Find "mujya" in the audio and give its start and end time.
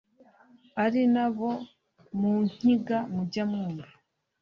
3.13-3.43